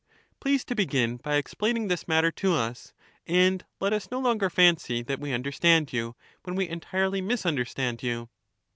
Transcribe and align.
Please 0.39 0.65
to 0.65 0.73
begin 0.73 1.17
by 1.17 1.35
ex 1.35 1.53
plaining 1.53 1.87
this 1.87 2.07
matter 2.07 2.31
to 2.31 2.55
us, 2.55 2.91
and 3.27 3.63
let 3.79 3.93
us 3.93 4.09
no 4.09 4.19
longer 4.19 4.49
fancy 4.49 5.03
that 5.03 5.19
we 5.19 5.31
understand 5.31 5.93
you, 5.93 6.15
when 6.41 6.55
we 6.55 6.67
entirely 6.67 7.21
misunderstand 7.21 8.01
you.' 8.01 8.27